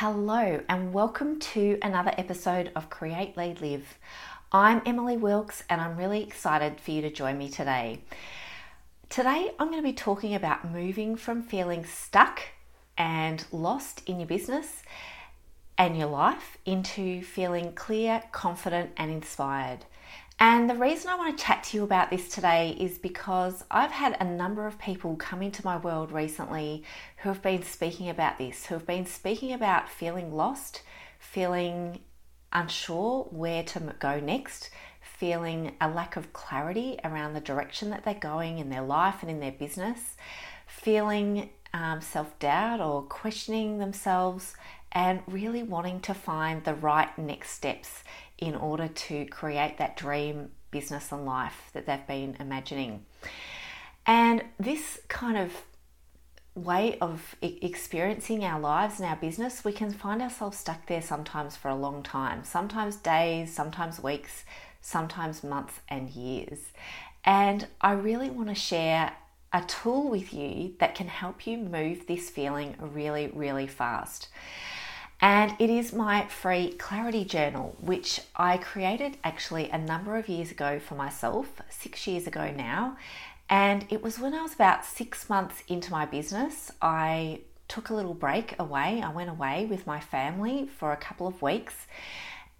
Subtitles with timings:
[0.00, 3.98] Hello, and welcome to another episode of Create, Lead, Live.
[4.52, 8.02] I'm Emily Wilkes, and I'm really excited for you to join me today.
[9.08, 12.42] Today, I'm going to be talking about moving from feeling stuck
[12.96, 14.84] and lost in your business
[15.76, 19.84] and your life into feeling clear, confident, and inspired.
[20.40, 23.90] And the reason I want to chat to you about this today is because I've
[23.90, 26.84] had a number of people come into my world recently
[27.18, 30.82] who have been speaking about this, who have been speaking about feeling lost,
[31.18, 31.98] feeling
[32.52, 38.14] unsure where to go next, feeling a lack of clarity around the direction that they're
[38.14, 40.14] going in their life and in their business,
[40.68, 44.54] feeling um, self doubt or questioning themselves,
[44.92, 48.02] and really wanting to find the right next steps
[48.38, 53.04] in order to create that dream business and life that they've been imagining.
[54.06, 55.52] And this kind of
[56.54, 61.56] way of experiencing our lives and our business, we can find ourselves stuck there sometimes
[61.56, 64.44] for a long time, sometimes days, sometimes weeks,
[64.80, 66.58] sometimes months and years.
[67.24, 69.12] And I really want to share
[69.52, 74.28] a tool with you that can help you move this feeling really, really fast.
[75.20, 80.52] And it is my free clarity journal, which I created actually a number of years
[80.52, 82.96] ago for myself, six years ago now.
[83.50, 86.70] And it was when I was about six months into my business.
[86.80, 89.02] I took a little break away.
[89.02, 91.74] I went away with my family for a couple of weeks.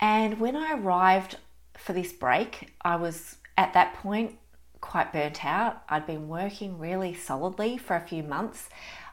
[0.00, 1.36] And when I arrived
[1.76, 4.36] for this break, I was at that point
[4.80, 5.82] quite burnt out.
[5.88, 8.68] I'd been working really solidly for a few months.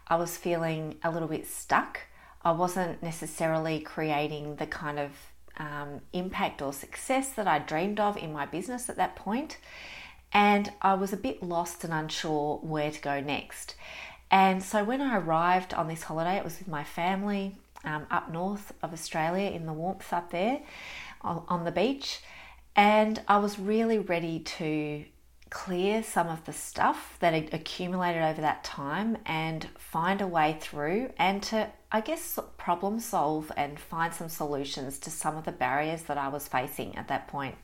[0.07, 2.01] I was feeling a little bit stuck.
[2.45, 5.11] I wasn't necessarily creating the kind of
[5.57, 9.57] um, impact or success that I dreamed of in my business at that point.
[10.31, 13.75] And I was a bit lost and unsure where to go next.
[14.29, 18.31] And so when I arrived on this holiday, it was with my family um, up
[18.31, 20.61] north of Australia in the warmth up there
[21.21, 22.19] on, on the beach.
[22.75, 25.05] And I was really ready to
[25.49, 30.57] clear some of the stuff that had accumulated over that time and find a way
[30.59, 35.51] through and to, I guess, problem solve and find some solutions to some of the
[35.51, 37.55] barriers that I was facing at that point.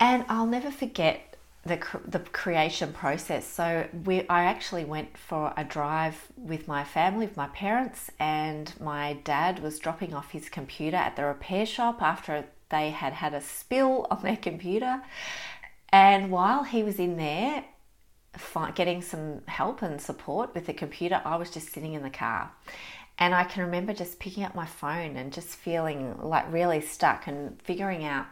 [0.00, 3.46] And I'll never forget the, the creation process.
[3.46, 8.72] So we, I actually went for a drive with my family, with my parents, and
[8.80, 13.34] my dad was dropping off his computer at the repair shop after they had had
[13.34, 15.02] a spill on their computer.
[15.92, 17.64] And while he was in there
[18.74, 22.50] getting some help and support with the computer, I was just sitting in the car.
[23.18, 27.26] And I can remember just picking up my phone and just feeling like really stuck
[27.26, 28.26] and figuring out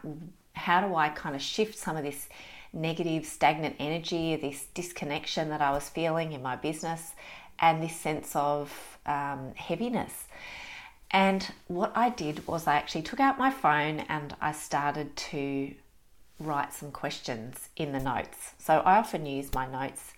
[0.53, 2.27] how do I kind of shift some of this
[2.73, 7.13] negative, stagnant energy, this disconnection that I was feeling in my business,
[7.59, 10.25] and this sense of um, heaviness.
[11.11, 15.73] And what I did was I actually took out my phone and I started to
[16.41, 18.53] write some questions in the notes.
[18.57, 20.13] So I often use my notes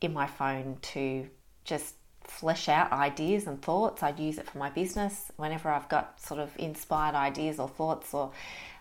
[0.00, 1.28] in my phone to
[1.64, 1.94] just
[2.24, 4.02] flesh out ideas and thoughts.
[4.02, 8.12] I'd use it for my business whenever I've got sort of inspired ideas or thoughts
[8.12, 8.32] or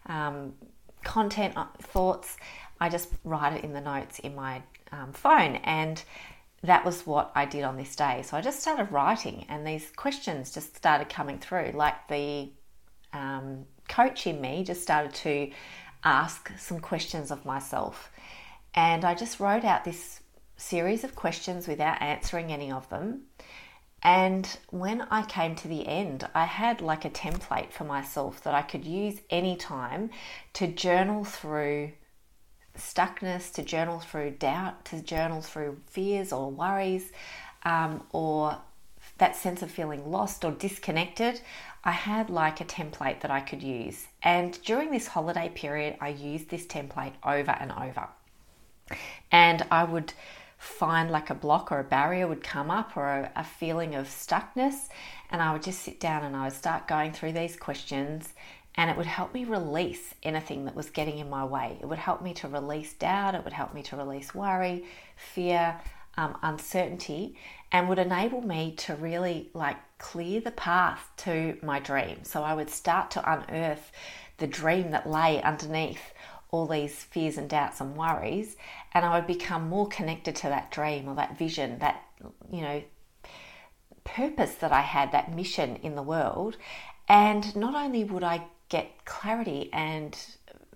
[0.07, 0.53] um,
[1.03, 2.37] content uh, thoughts.
[2.79, 4.61] I just write it in the notes in my
[4.91, 5.55] um, phone.
[5.57, 6.01] And
[6.63, 8.23] that was what I did on this day.
[8.23, 11.71] So I just started writing, and these questions just started coming through.
[11.73, 12.49] Like the
[13.13, 15.51] um, coach in me just started to
[16.03, 18.11] ask some questions of myself.
[18.73, 20.21] And I just wrote out this
[20.55, 23.23] series of questions without answering any of them.
[24.03, 28.53] And when I came to the end, I had like a template for myself that
[28.53, 30.11] I could use anytime
[30.53, 31.91] to journal through
[32.77, 37.11] stuckness, to journal through doubt, to journal through fears or worries,
[37.63, 38.57] um, or
[39.17, 41.41] that sense of feeling lost or disconnected,
[41.83, 44.07] I had like a template that I could use.
[44.21, 48.07] And during this holiday period, I used this template over and over.
[49.31, 50.13] And I would
[50.57, 54.07] find like a block or a barrier would come up or a, a feeling of
[54.07, 54.89] stuckness.
[55.29, 58.33] And I would just sit down and I would start going through these questions
[58.75, 61.77] and it would help me release anything that was getting in my way.
[61.81, 64.85] It would help me to release doubt, it would help me to release worry,
[65.15, 65.79] fear,
[66.15, 67.35] um, uncertainty,
[67.71, 72.23] and would enable me to really like clear the path to my dream.
[72.23, 73.91] So I would start to unearth
[74.37, 76.13] the dream that lay underneath
[76.51, 78.55] all these fears and doubts and worries,
[78.93, 82.03] and I would become more connected to that dream or that vision, that,
[82.49, 82.83] you know,
[84.05, 86.55] purpose that I had, that mission in the world.
[87.09, 90.17] And not only would I get clarity and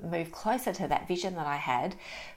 [0.01, 1.95] move closer to that vision that I had,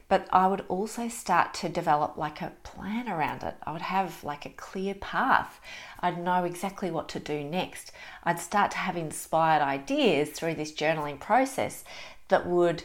[0.08, 3.54] but I would also start to develop like a plan around it.
[3.64, 5.60] I would have like a clear path.
[6.00, 7.92] I'd know exactly what to do next.
[8.22, 11.84] I'd start to have inspired ideas through this journaling process
[12.28, 12.84] that would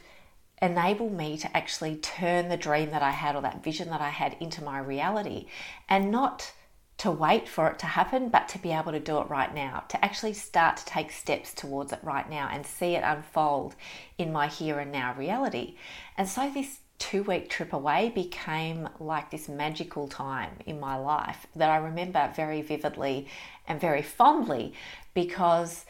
[0.61, 4.09] enable me to actually turn the dream that I had or that vision that I
[4.09, 5.47] had into my reality
[5.87, 6.51] and not
[6.99, 9.83] to wait for it to happen, but to be able to do it right now,
[9.87, 13.75] to actually start to take steps towards it right now and see it unfold
[14.17, 15.75] in my here and now reality.
[16.17, 21.47] And so this two week trip away became like this magical time in my life
[21.55, 23.27] that I remember very vividly
[23.65, 24.73] and very fondly
[25.13, 25.85] because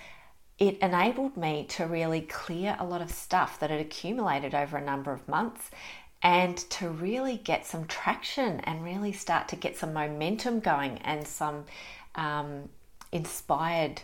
[0.59, 4.85] it enabled me to really clear a lot of stuff that had accumulated over a
[4.85, 5.71] number of months
[6.21, 11.25] and to really get some traction and really start to get some momentum going and
[11.27, 11.66] some
[12.16, 12.68] um,
[13.12, 14.01] inspired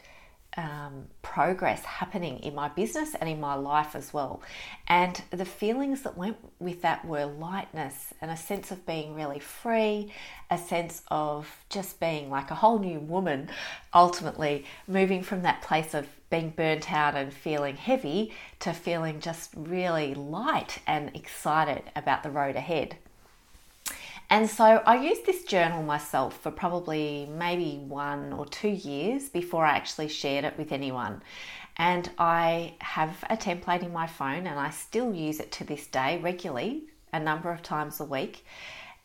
[0.58, 4.42] um, progress happening in my business and in my life as well.
[4.88, 9.40] And the feelings that went with that were lightness and a sense of being really
[9.40, 10.12] free,
[10.50, 13.50] a sense of just being like a whole new woman,
[13.94, 19.52] ultimately moving from that place of being burnt out and feeling heavy to feeling just
[19.56, 22.98] really light and excited about the road ahead.
[24.30, 29.66] And so I used this journal myself for probably maybe one or two years before
[29.66, 31.22] I actually shared it with anyone.
[31.78, 35.88] And I have a template in my phone and I still use it to this
[35.88, 38.46] day regularly, a number of times a week.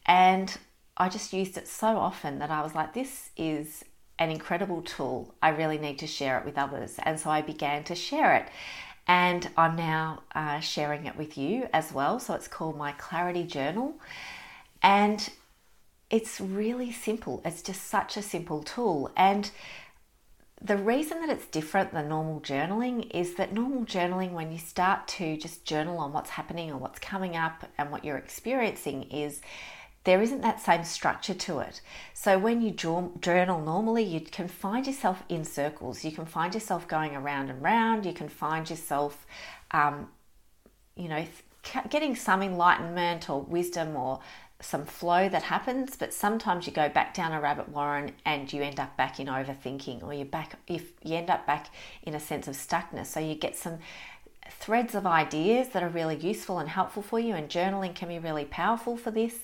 [0.06, 0.56] And
[0.96, 3.84] I just used it so often that I was like, this is
[4.18, 5.34] an incredible tool.
[5.42, 6.96] I really need to share it with others.
[7.02, 8.48] And so I began to share it.
[9.06, 12.20] And I'm now uh, sharing it with you as well.
[12.20, 13.94] So it's called my Clarity Journal.
[14.82, 15.28] And
[16.10, 17.40] it's really simple.
[17.44, 19.10] It's just such a simple tool.
[19.16, 19.50] And
[20.62, 25.08] the reason that it's different than normal journaling is that normal journaling, when you start
[25.08, 29.40] to just journal on what's happening or what's coming up and what you're experiencing, is
[30.04, 31.80] there isn't that same structure to it.
[32.14, 36.04] So when you journal normally, you can find yourself in circles.
[36.04, 38.04] You can find yourself going around and round.
[38.04, 39.26] You can find yourself,
[39.70, 40.08] um,
[40.96, 41.24] you know,
[41.90, 44.20] getting some enlightenment or wisdom or
[44.60, 48.62] some flow that happens, but sometimes you go back down a rabbit warren and you
[48.62, 51.70] end up back in overthinking, or you back if you end up back
[52.02, 53.06] in a sense of stuckness.
[53.06, 53.78] So you get some
[54.50, 58.18] threads of ideas that are really useful and helpful for you, and journaling can be
[58.18, 59.34] really powerful for this.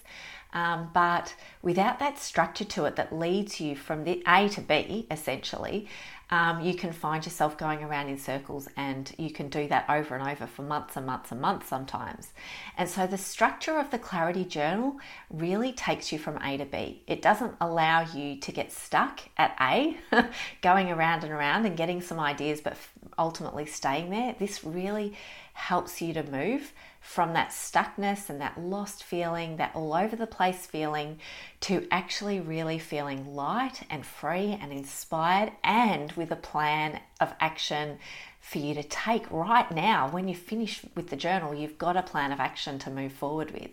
[0.56, 5.06] Um, but without that structure to it that leads you from the A to B,
[5.10, 5.86] essentially,
[6.30, 10.16] um, you can find yourself going around in circles and you can do that over
[10.16, 12.32] and over for months and months and months sometimes.
[12.78, 14.96] And so the structure of the clarity journal
[15.28, 17.02] really takes you from A to B.
[17.06, 19.98] It doesn't allow you to get stuck at A,
[20.62, 22.78] going around and around and getting some ideas, but
[23.18, 24.34] ultimately staying there.
[24.38, 25.12] This really
[25.56, 30.26] helps you to move from that stuckness and that lost feeling, that all over the
[30.26, 31.18] place feeling,
[31.60, 37.98] to actually really feeling light and free and inspired and with a plan of action
[38.40, 40.08] for you to take right now.
[40.10, 43.50] When you finish with the journal, you've got a plan of action to move forward
[43.50, 43.70] with.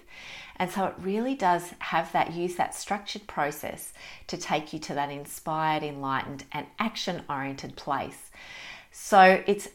[0.55, 3.91] And so it really does have that use that structured process
[4.27, 8.31] to take you to that inspired, enlightened, and action oriented place.
[8.91, 9.67] So it's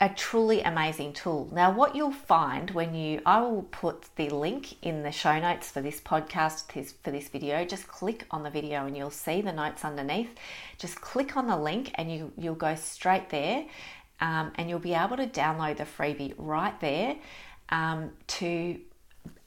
[0.00, 1.50] a truly amazing tool.
[1.52, 5.70] Now, what you'll find when you, I will put the link in the show notes
[5.70, 7.66] for this podcast, this, for this video.
[7.66, 10.34] Just click on the video and you'll see the notes underneath.
[10.78, 13.66] Just click on the link and you, you'll go straight there
[14.20, 17.16] um, and you'll be able to download the freebie right there
[17.68, 18.80] um, to,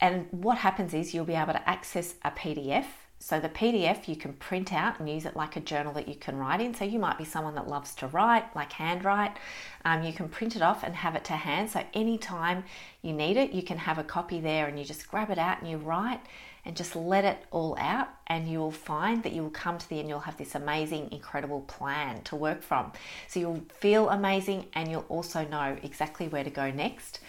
[0.00, 2.86] and what happens is you'll be able to access a PDF
[3.24, 6.14] so the PDF you can print out and use it like a journal that you
[6.14, 6.74] can write in.
[6.74, 9.38] So you might be someone that loves to write, like handwrite.
[9.82, 11.70] Um, you can print it off and have it to hand.
[11.70, 12.64] So anytime
[13.00, 15.62] you need it, you can have a copy there and you just grab it out
[15.62, 16.20] and you write
[16.66, 19.88] and just let it all out and you will find that you will come to
[19.88, 22.90] the end you'll have this amazing incredible plan to work from
[23.28, 27.20] so you'll feel amazing and you'll also know exactly where to go next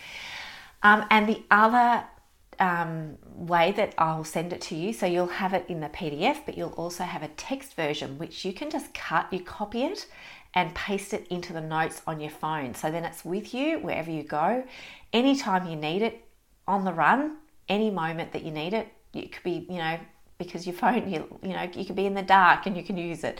[0.83, 2.05] um, and the other
[2.59, 4.93] um, way that I'll send it to you.
[4.93, 8.45] So you'll have it in the PDF, but you'll also have a text version which
[8.45, 10.07] you can just cut, you copy it
[10.53, 12.73] and paste it into the notes on your phone.
[12.73, 14.63] So then it's with you wherever you go,
[15.11, 16.21] anytime you need it,
[16.67, 17.37] on the run,
[17.69, 18.87] any moment that you need it.
[19.13, 19.99] It could be, you know,
[20.37, 22.97] because your phone, you, you know, you could be in the dark and you can
[22.97, 23.39] use it.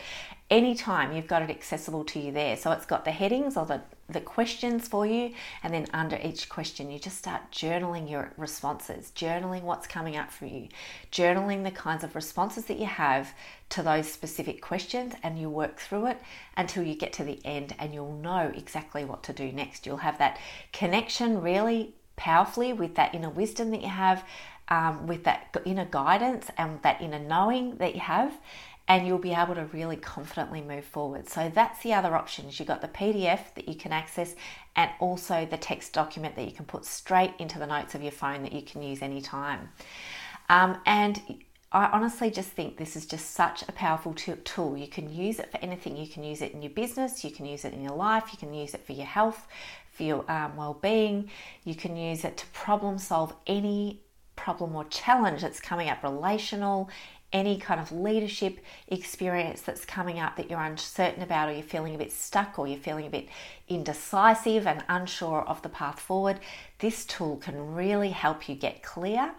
[0.49, 2.55] Anytime you've got it accessible to you there.
[2.55, 5.33] So it's got the headings or the, the questions for you,
[5.63, 10.31] and then under each question, you just start journaling your responses, journaling what's coming up
[10.31, 10.67] for you,
[11.11, 13.33] journaling the kinds of responses that you have
[13.69, 16.21] to those specific questions, and you work through it
[16.55, 19.87] until you get to the end and you'll know exactly what to do next.
[19.87, 20.37] You'll have that
[20.71, 24.23] connection really powerfully with that inner wisdom that you have,
[24.69, 28.33] um, with that inner guidance and that inner knowing that you have,
[28.87, 31.27] and you'll be able to really confidently move forward.
[31.27, 32.59] So that's the other options.
[32.59, 34.35] You've got the PDF that you can access,
[34.75, 38.11] and also the text document that you can put straight into the notes of your
[38.11, 39.69] phone that you can use anytime.
[40.49, 41.19] Um, and
[41.71, 44.77] I honestly just think this is just such a powerful tool.
[44.77, 45.97] You can use it for anything.
[45.97, 48.37] You can use it in your business, you can use it in your life, you
[48.37, 49.47] can use it for your health,
[49.91, 51.29] for your um, well-being.
[51.63, 53.99] You can use it to problem solve any
[54.35, 56.89] problem or challenge that's coming up, relational,
[57.33, 61.95] any kind of leadership experience that's coming up that you're uncertain about, or you're feeling
[61.95, 63.27] a bit stuck, or you're feeling a bit
[63.67, 66.39] indecisive and unsure of the path forward,
[66.79, 69.33] this tool can really help you get clear,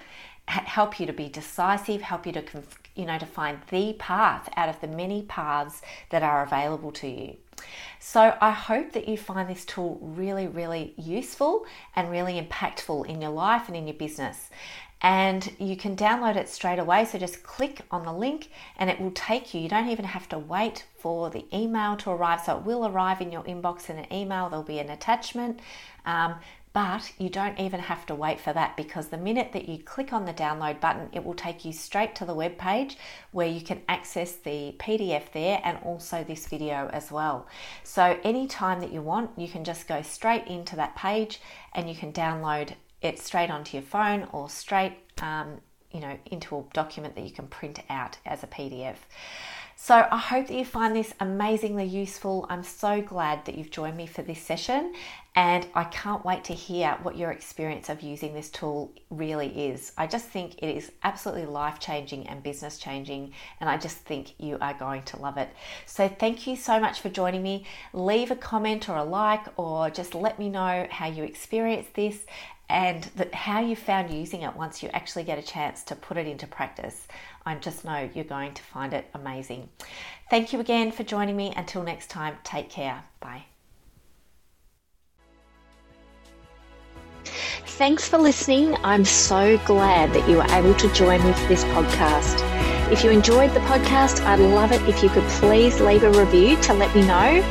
[0.46, 2.44] help you to be decisive, help you to
[2.94, 7.08] you know to find the path out of the many paths that are available to
[7.08, 7.36] you.
[7.98, 13.20] So I hope that you find this tool really, really useful and really impactful in
[13.20, 14.48] your life and in your business.
[15.02, 17.04] And you can download it straight away.
[17.04, 19.60] So just click on the link and it will take you.
[19.60, 22.40] You don't even have to wait for the email to arrive.
[22.40, 24.48] So it will arrive in your inbox in an email.
[24.48, 25.60] There'll be an attachment.
[26.06, 26.36] Um,
[26.76, 30.12] but you don't even have to wait for that because the minute that you click
[30.12, 32.98] on the download button, it will take you straight to the web page
[33.30, 37.46] where you can access the PDF there and also this video as well.
[37.82, 41.40] So, anytime that you want, you can just go straight into that page
[41.72, 46.58] and you can download it straight onto your phone or straight um, you know into
[46.58, 48.96] a document that you can print out as a PDF.
[49.78, 52.46] So I hope that you find this amazingly useful.
[52.48, 54.94] I'm so glad that you've joined me for this session,
[55.34, 59.92] and I can't wait to hear what your experience of using this tool really is.
[59.98, 64.32] I just think it is absolutely life changing and business changing, and I just think
[64.38, 65.50] you are going to love it.
[65.84, 67.66] So, thank you so much for joining me.
[67.92, 72.24] Leave a comment or a like, or just let me know how you experience this
[72.68, 76.26] and how you found using it once you actually get a chance to put it
[76.26, 77.06] into practice.
[77.44, 79.68] I just know you're going to find it amazing.
[80.30, 81.52] Thank you again for joining me.
[81.56, 83.04] Until next time, take care.
[83.20, 83.44] Bye.
[87.76, 88.74] Thanks for listening.
[88.82, 92.40] I'm so glad that you were able to join me for this podcast.
[92.90, 96.56] If you enjoyed the podcast, I'd love it if you could please leave a review
[96.62, 97.42] to let me know.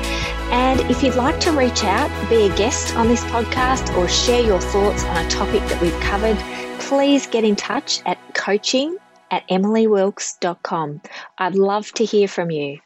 [0.51, 4.41] And if you'd like to reach out, be a guest on this podcast, or share
[4.41, 6.37] your thoughts on a topic that we've covered,
[6.79, 8.97] please get in touch at coaching
[9.31, 11.01] at emilywilkes.com.
[11.37, 12.79] I'd love to hear from you.